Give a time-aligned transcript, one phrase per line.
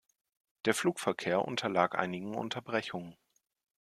[0.65, 3.15] Der Flugverkehr unterlag einigen Unterbrechungen.